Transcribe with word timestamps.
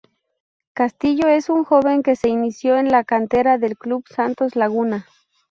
Castillo 0.73 1.27
es 1.27 1.47
un 1.47 1.63
joven 1.63 2.01
que 2.01 2.15
se 2.15 2.27
inició 2.27 2.75
en 2.79 2.87
la 2.89 3.03
cantera 3.03 3.59
del 3.59 3.77
Club 3.77 4.03
Santos 4.09 4.55
Laguna. 4.55 5.05